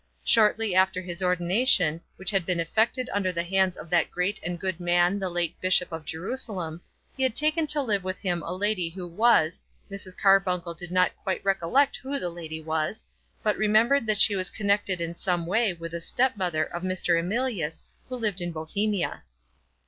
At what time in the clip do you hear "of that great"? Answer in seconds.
3.77-4.39